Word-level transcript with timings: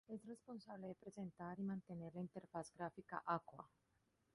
Es 0.07 0.25
responsable 0.25 0.87
de 0.87 0.95
presentar 0.95 1.59
y 1.59 1.63
mantener 1.63 2.15
la 2.15 2.21
interfaz 2.21 2.71
gráfica 2.71 3.21
Aqua. 3.23 3.69